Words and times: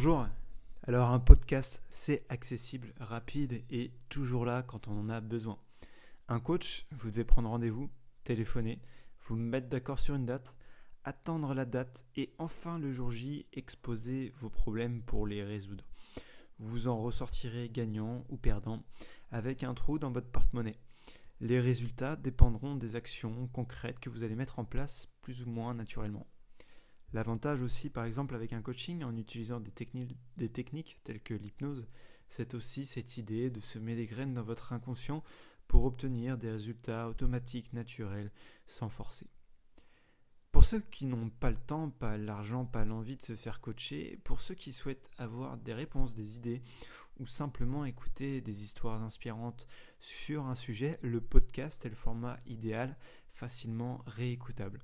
Bonjour. 0.00 0.28
Alors 0.86 1.10
un 1.10 1.18
podcast, 1.18 1.82
c'est 1.88 2.24
accessible, 2.28 2.94
rapide 3.00 3.64
et 3.68 3.90
toujours 4.08 4.44
là 4.44 4.62
quand 4.62 4.86
on 4.86 4.92
en 4.92 5.08
a 5.08 5.20
besoin. 5.20 5.58
Un 6.28 6.38
coach, 6.38 6.86
vous 6.92 7.10
devez 7.10 7.24
prendre 7.24 7.48
rendez-vous, 7.48 7.90
téléphoner, 8.22 8.80
vous 9.22 9.34
mettre 9.34 9.68
d'accord 9.68 9.98
sur 9.98 10.14
une 10.14 10.24
date, 10.24 10.54
attendre 11.02 11.52
la 11.52 11.64
date 11.64 12.04
et 12.14 12.32
enfin 12.38 12.78
le 12.78 12.92
jour 12.92 13.10
J, 13.10 13.46
exposer 13.52 14.32
vos 14.36 14.50
problèmes 14.50 15.02
pour 15.02 15.26
les 15.26 15.42
résoudre. 15.42 15.84
Vous 16.60 16.86
en 16.86 17.02
ressortirez 17.02 17.68
gagnant 17.68 18.24
ou 18.28 18.36
perdant 18.36 18.84
avec 19.32 19.64
un 19.64 19.74
trou 19.74 19.98
dans 19.98 20.12
votre 20.12 20.30
porte-monnaie. 20.30 20.78
Les 21.40 21.58
résultats 21.58 22.14
dépendront 22.14 22.76
des 22.76 22.94
actions 22.94 23.48
concrètes 23.48 23.98
que 23.98 24.10
vous 24.10 24.22
allez 24.22 24.36
mettre 24.36 24.60
en 24.60 24.64
place 24.64 25.08
plus 25.22 25.42
ou 25.42 25.50
moins 25.50 25.74
naturellement. 25.74 26.28
L'avantage 27.12 27.62
aussi, 27.62 27.88
par 27.88 28.04
exemple, 28.04 28.34
avec 28.34 28.52
un 28.52 28.60
coaching, 28.60 29.02
en 29.02 29.16
utilisant 29.16 29.60
des, 29.60 29.70
techniques, 29.70 30.98
telles 31.04 31.22
que 31.22 31.34
l'hypnose, 31.34 31.86
c'est 32.28 32.54
aussi 32.54 32.84
cette 32.84 33.16
idée 33.16 33.50
de 33.50 33.60
semer 33.60 33.96
des 33.96 34.06
graines 34.06 34.34
dans 34.34 34.42
votre 34.42 34.72
inconscient 34.72 35.24
pour 35.68 35.84
obtenir 35.84 36.36
des 36.36 36.50
résultats 36.50 37.08
automatiques, 37.08 37.72
naturels, 37.72 38.30
sans 38.66 38.90
forcer. 38.90 39.26
Pour 40.52 40.64
ceux 40.64 40.80
qui 40.80 41.06
n'ont 41.06 41.30
pas 41.30 41.50
le 41.50 41.56
temps, 41.56 41.90
pas 41.90 42.16
l'argent, 42.18 42.64
pas 42.64 42.84
l'envie 42.84 43.16
de 43.16 43.22
se 43.22 43.36
faire 43.36 43.60
coacher, 43.60 44.18
pour 44.24 44.40
ceux 44.40 44.54
qui 44.54 44.72
souhaitent 44.72 45.10
avoir 45.16 45.56
des 45.56 45.74
réponses, 45.74 46.14
des 46.14 46.36
idées, 46.36 46.62
ou 47.18 47.26
simplement 47.26 47.84
écouter 47.84 48.40
des 48.40 48.62
histoires 48.62 49.02
inspirantes 49.02 49.66
sur 49.98 50.46
un 50.46 50.54
sujet, 50.54 50.98
le 51.02 51.20
podcast 51.20 51.84
est 51.84 51.90
le 51.90 51.94
format 51.94 52.38
idéal, 52.46 52.96
facilement 53.32 54.02
réécoutable. 54.06 54.80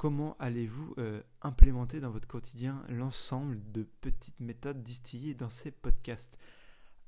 Comment 0.00 0.34
allez-vous 0.38 0.94
euh, 0.96 1.20
implémenter 1.42 2.00
dans 2.00 2.08
votre 2.08 2.26
quotidien 2.26 2.82
l'ensemble 2.88 3.60
de 3.70 3.82
petites 3.82 4.40
méthodes 4.40 4.82
distillées 4.82 5.34
dans 5.34 5.50
ces 5.50 5.70
podcasts? 5.70 6.38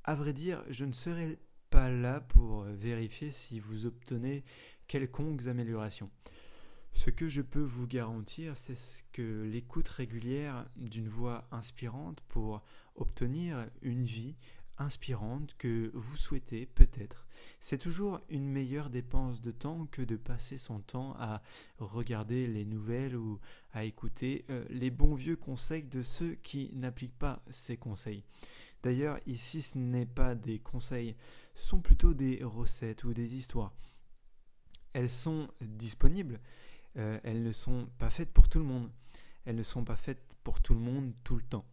À 0.04 0.14
vrai 0.14 0.34
dire, 0.34 0.62
je 0.68 0.84
ne 0.84 0.92
serai 0.92 1.38
pas 1.70 1.88
là 1.88 2.20
pour 2.20 2.64
vérifier 2.64 3.30
si 3.30 3.60
vous 3.60 3.86
obtenez 3.86 4.44
quelconques 4.88 5.46
améliorations. 5.46 6.10
Ce 6.92 7.08
que 7.08 7.28
je 7.28 7.40
peux 7.40 7.62
vous 7.62 7.86
garantir, 7.86 8.58
c'est 8.58 8.76
que 9.12 9.42
l'écoute 9.44 9.88
régulière 9.88 10.66
d'une 10.76 11.08
voix 11.08 11.48
inspirante 11.50 12.20
pour 12.28 12.62
obtenir 12.96 13.70
une 13.80 14.04
vie 14.04 14.36
inspirante 14.78 15.54
que 15.58 15.90
vous 15.94 16.16
souhaitez 16.16 16.66
peut-être. 16.66 17.26
C'est 17.60 17.78
toujours 17.78 18.20
une 18.28 18.48
meilleure 18.48 18.90
dépense 18.90 19.40
de 19.40 19.50
temps 19.50 19.86
que 19.86 20.02
de 20.02 20.16
passer 20.16 20.58
son 20.58 20.80
temps 20.80 21.14
à 21.18 21.42
regarder 21.78 22.46
les 22.46 22.64
nouvelles 22.64 23.16
ou 23.16 23.40
à 23.72 23.84
écouter 23.84 24.44
euh, 24.50 24.64
les 24.70 24.90
bons 24.90 25.14
vieux 25.14 25.36
conseils 25.36 25.84
de 25.84 26.02
ceux 26.02 26.34
qui 26.36 26.70
n'appliquent 26.74 27.18
pas 27.18 27.42
ces 27.50 27.76
conseils. 27.76 28.24
D'ailleurs, 28.82 29.18
ici, 29.26 29.62
ce 29.62 29.78
n'est 29.78 30.06
pas 30.06 30.34
des 30.34 30.58
conseils, 30.58 31.16
ce 31.54 31.66
sont 31.66 31.80
plutôt 31.80 32.14
des 32.14 32.42
recettes 32.42 33.04
ou 33.04 33.12
des 33.12 33.36
histoires. 33.36 33.72
Elles 34.92 35.10
sont 35.10 35.48
disponibles, 35.60 36.40
euh, 36.96 37.18
elles 37.22 37.42
ne 37.42 37.52
sont 37.52 37.88
pas 37.98 38.10
faites 38.10 38.32
pour 38.32 38.48
tout 38.48 38.58
le 38.58 38.64
monde. 38.64 38.90
Elles 39.44 39.56
ne 39.56 39.62
sont 39.62 39.84
pas 39.84 39.96
faites 39.96 40.36
pour 40.44 40.60
tout 40.60 40.74
le 40.74 40.80
monde 40.80 41.12
tout 41.24 41.36
le 41.36 41.42
temps. 41.42 41.64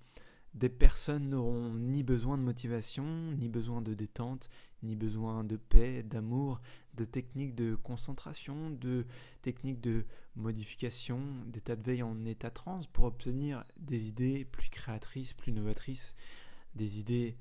Des 0.56 0.70
personnes 0.70 1.30
n'auront 1.30 1.74
ni 1.74 2.04
besoin 2.04 2.38
de 2.38 2.44
motivation, 2.44 3.06
ni 3.38 3.48
besoin 3.48 3.82
de 3.82 3.94
détente, 3.94 4.50
ni 4.82 4.96
besoin 4.96 5.44
de 5.44 5.58
paix, 5.58 6.04
d'amour, 6.04 6.60
de 6.96 7.06
techniques 7.06 7.54
de 7.54 7.76
concentration, 7.76 8.72
de 8.72 9.06
techniques 9.42 9.82
de 9.82 10.06
modification, 10.36 11.22
d'état 11.46 11.76
de 11.76 11.84
veille 11.84 12.04
en 12.04 12.26
état 12.26 12.50
trans 12.50 12.82
pour 12.92 13.06
obtenir 13.06 13.64
des 13.78 14.08
idées 14.08 14.46
plus 14.46 14.70
créatrices, 14.70 15.34
plus 15.34 15.52
novatrices, 15.52 16.16
des 16.76 17.00
idées 17.00 17.38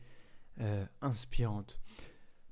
euh, 0.61 0.85
inspirantes. 1.01 1.81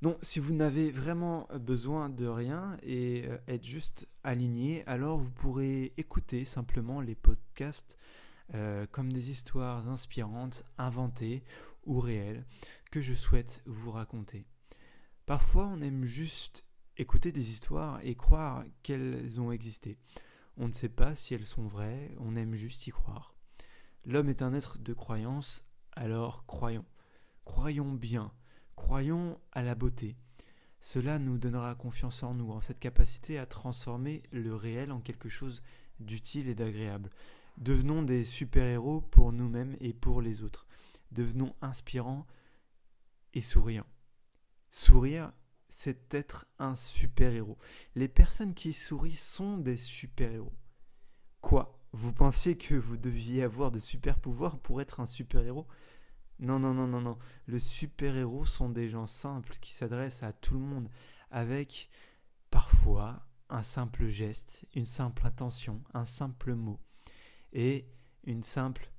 Non, 0.02 0.18
si 0.20 0.40
vous 0.40 0.54
n'avez 0.54 0.90
vraiment 0.90 1.48
besoin 1.58 2.08
de 2.08 2.26
rien 2.26 2.76
et 2.82 3.24
euh, 3.26 3.38
être 3.48 3.64
juste 3.64 4.08
aligné, 4.24 4.86
alors 4.86 5.18
vous 5.18 5.30
pourrez 5.30 5.92
écouter 5.96 6.44
simplement 6.44 7.00
les 7.00 7.14
podcasts 7.14 7.96
euh, 8.54 8.86
comme 8.90 9.12
des 9.12 9.30
histoires 9.30 9.88
inspirantes, 9.88 10.64
inventées 10.78 11.42
ou 11.84 12.00
réelles, 12.00 12.44
que 12.90 13.00
je 13.00 13.14
souhaite 13.14 13.62
vous 13.66 13.90
raconter. 13.90 14.46
Parfois, 15.26 15.66
on 15.66 15.80
aime 15.80 16.04
juste 16.04 16.64
écouter 16.96 17.32
des 17.32 17.50
histoires 17.50 18.00
et 18.02 18.14
croire 18.14 18.64
qu'elles 18.82 19.40
ont 19.40 19.50
existé. 19.52 19.98
On 20.56 20.68
ne 20.68 20.72
sait 20.72 20.88
pas 20.88 21.14
si 21.14 21.34
elles 21.34 21.44
sont 21.44 21.66
vraies, 21.66 22.14
on 22.18 22.36
aime 22.36 22.54
juste 22.54 22.86
y 22.86 22.90
croire. 22.90 23.34
L'homme 24.04 24.28
est 24.28 24.42
un 24.42 24.54
être 24.54 24.78
de 24.78 24.94
croyance, 24.94 25.64
alors 25.92 26.46
croyons. 26.46 26.84
Croyons 27.44 27.92
bien, 27.92 28.32
croyons 28.76 29.38
à 29.52 29.62
la 29.62 29.74
beauté. 29.74 30.16
Cela 30.80 31.18
nous 31.18 31.38
donnera 31.38 31.74
confiance 31.74 32.22
en 32.22 32.34
nous, 32.34 32.52
en 32.52 32.60
cette 32.60 32.78
capacité 32.78 33.38
à 33.38 33.46
transformer 33.46 34.22
le 34.30 34.54
réel 34.54 34.92
en 34.92 35.00
quelque 35.00 35.28
chose 35.28 35.62
d'utile 36.00 36.48
et 36.48 36.54
d'agréable. 36.54 37.10
Devenons 37.58 38.02
des 38.02 38.24
super-héros 38.24 39.00
pour 39.00 39.32
nous-mêmes 39.32 39.76
et 39.80 39.94
pour 39.94 40.20
les 40.20 40.42
autres. 40.42 40.66
Devenons 41.10 41.54
inspirants 41.62 42.26
et 43.32 43.40
souriants. 43.40 43.86
Sourire, 44.70 45.32
c'est 45.68 46.14
être 46.14 46.46
un 46.58 46.74
super-héros. 46.74 47.58
Les 47.94 48.08
personnes 48.08 48.54
qui 48.54 48.72
sourient 48.72 49.16
sont 49.16 49.56
des 49.56 49.76
super-héros. 49.76 50.52
Quoi? 51.40 51.78
Vous 51.92 52.12
pensiez 52.12 52.58
que 52.58 52.74
vous 52.74 52.98
deviez 52.98 53.42
avoir 53.42 53.70
de 53.70 53.78
super-pouvoirs 53.78 54.58
pour 54.58 54.82
être 54.82 55.00
un 55.00 55.06
super-héros? 55.06 55.66
Non, 56.38 56.58
non, 56.58 56.74
non, 56.74 56.86
non, 56.86 57.00
non. 57.00 57.18
Le 57.46 57.58
super-héros 57.58 58.44
sont 58.44 58.68
des 58.68 58.90
gens 58.90 59.06
simples 59.06 59.56
qui 59.62 59.72
s'adressent 59.72 60.22
à 60.22 60.34
tout 60.34 60.54
le 60.54 60.60
monde 60.60 60.90
avec 61.30 61.88
parfois 62.50 63.26
un 63.48 63.62
simple 63.62 64.08
geste, 64.08 64.66
une 64.74 64.84
simple 64.84 65.26
attention, 65.26 65.82
un 65.94 66.04
simple 66.04 66.54
mot 66.54 66.78
et 67.56 67.88
une 68.24 68.42
simple, 68.42 68.92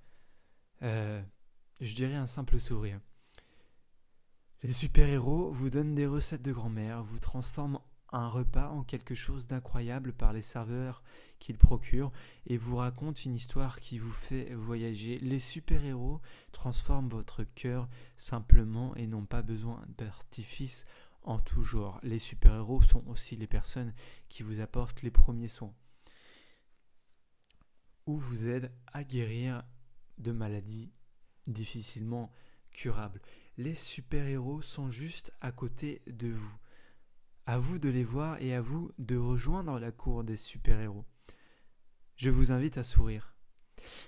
euh, 0.81 1.21
je 1.79 1.93
dirais 1.93 2.15
un 2.15 2.25
simple 2.25 2.59
sourire. 2.59 2.99
Les 4.63 4.73
super-héros 4.73 5.51
vous 5.51 5.69
donnent 5.69 5.93
des 5.93 6.07
recettes 6.07 6.41
de 6.41 6.51
grand-mère, 6.51 7.03
vous 7.03 7.19
transforment 7.19 7.79
un 8.11 8.27
repas 8.27 8.69
en 8.69 8.83
quelque 8.83 9.13
chose 9.13 9.45
d'incroyable 9.45 10.11
par 10.11 10.33
les 10.33 10.41
serveurs 10.41 11.03
qu'ils 11.37 11.59
procurent 11.59 12.11
et 12.47 12.57
vous 12.57 12.77
racontent 12.77 13.21
une 13.25 13.35
histoire 13.35 13.79
qui 13.79 13.99
vous 13.99 14.11
fait 14.11 14.55
voyager. 14.55 15.19
Les 15.19 15.39
super-héros 15.39 16.19
transforment 16.51 17.09
votre 17.09 17.43
cœur 17.43 17.87
simplement 18.15 18.95
et 18.95 19.05
n'ont 19.05 19.25
pas 19.25 19.43
besoin 19.43 19.85
d'artifice 19.99 20.85
en 21.21 21.37
tout 21.37 21.63
genre. 21.63 21.99
Les 22.01 22.17
super-héros 22.17 22.81
sont 22.81 23.05
aussi 23.07 23.35
les 23.35 23.47
personnes 23.47 23.93
qui 24.29 24.41
vous 24.41 24.61
apportent 24.61 25.03
les 25.03 25.11
premiers 25.11 25.47
soins 25.47 25.75
ou 28.07 28.17
vous 28.17 28.47
aident 28.47 28.71
à 28.87 29.03
guérir 29.03 29.63
de 30.17 30.31
maladies 30.31 30.91
difficilement 31.45 32.31
curables. 32.71 33.21
Les 33.57 33.75
super-héros 33.75 34.61
sont 34.61 34.89
juste 34.89 35.31
à 35.41 35.51
côté 35.51 36.01
de 36.07 36.29
vous. 36.29 36.57
À 37.45 37.57
vous 37.57 37.79
de 37.79 37.89
les 37.89 38.03
voir 38.03 38.41
et 38.41 38.53
à 38.53 38.61
vous 38.61 38.91
de 38.97 39.15
rejoindre 39.15 39.79
la 39.79 39.91
cour 39.91 40.23
des 40.23 40.35
super-héros. 40.35 41.05
Je 42.15 42.29
vous 42.29 42.51
invite 42.51 42.77
à 42.77 42.83
sourire. 42.83 43.35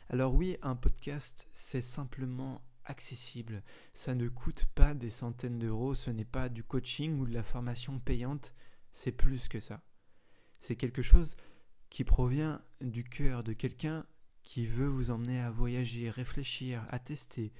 Alors 0.09 0.33
oui, 0.33 0.57
un 0.61 0.75
podcast, 0.75 1.47
c'est 1.53 1.81
simplement 1.81 2.61
accessible. 2.85 3.63
Ça 3.93 4.15
ne 4.15 4.27
coûte 4.27 4.65
pas 4.75 4.93
des 4.93 5.09
centaines 5.09 5.59
d'euros, 5.59 5.93
ce 5.93 6.09
n'est 6.09 6.25
pas 6.25 6.49
du 6.49 6.63
coaching 6.63 7.19
ou 7.19 7.25
de 7.25 7.33
la 7.33 7.43
formation 7.43 7.99
payante, 7.99 8.53
c'est 8.91 9.11
plus 9.11 9.47
que 9.47 9.59
ça. 9.59 9.81
C'est 10.59 10.75
quelque 10.75 11.01
chose 11.01 11.37
qui 11.89 12.03
provient 12.03 12.61
du 12.81 13.03
cœur 13.03 13.43
de 13.43 13.53
quelqu'un 13.53 14.05
qui 14.43 14.65
veut 14.65 14.87
vous 14.87 15.11
emmener 15.11 15.39
à 15.39 15.51
voyager, 15.51 16.09
réfléchir, 16.09 16.85
à 16.89 16.99
tester, 16.99 17.51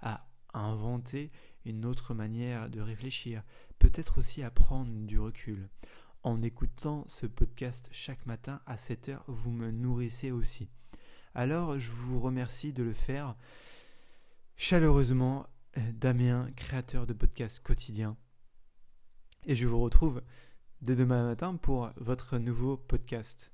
à 0.00 0.26
inventer 0.54 1.30
une 1.64 1.84
autre 1.84 2.14
manière 2.14 2.70
de 2.70 2.80
réfléchir, 2.80 3.42
peut-être 3.78 4.18
aussi 4.18 4.42
à 4.42 4.50
prendre 4.50 4.90
du 5.06 5.18
recul. 5.18 5.68
En 6.22 6.42
écoutant 6.42 7.04
ce 7.08 7.26
podcast 7.26 7.88
chaque 7.92 8.26
matin 8.26 8.60
à 8.66 8.76
7 8.76 9.08
heures, 9.10 9.24
vous 9.26 9.50
me 9.50 9.70
nourrissez 9.70 10.30
aussi. 10.30 10.68
Alors 11.34 11.78
je 11.78 11.90
vous 11.90 12.20
remercie 12.20 12.72
de 12.72 12.82
le 12.82 12.92
faire 12.92 13.36
chaleureusement. 14.56 15.46
Euh, 15.78 15.92
Damien, 15.92 16.50
créateur 16.56 17.06
de 17.06 17.12
podcast 17.12 17.60
quotidien. 17.60 18.16
Et 19.46 19.54
je 19.54 19.66
vous 19.66 19.80
retrouve 19.80 20.20
dès 20.82 20.96
demain 20.96 21.24
matin 21.24 21.54
pour 21.56 21.90
votre 21.96 22.38
nouveau 22.38 22.76
podcast. 22.76 23.52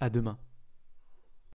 À 0.00 0.10
demain. 0.10 0.38